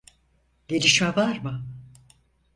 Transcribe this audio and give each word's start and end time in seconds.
Gelişme 0.67 1.15
var 1.15 1.39
mı? 1.41 1.65